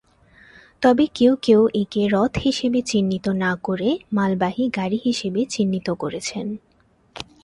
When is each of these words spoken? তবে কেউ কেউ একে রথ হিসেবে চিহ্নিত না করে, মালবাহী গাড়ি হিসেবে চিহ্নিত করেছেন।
তবে 0.81 1.05
কেউ 1.13 1.33
কেউ 1.41 1.61
একে 1.73 2.03
রথ 2.07 2.33
হিসেবে 2.37 2.79
চিহ্নিত 2.81 3.25
না 3.43 3.51
করে, 3.63 3.89
মালবাহী 4.13 4.65
গাড়ি 4.69 4.99
হিসেবে 5.05 5.41
চিহ্নিত 5.45 5.87
করেছেন। 5.93 6.47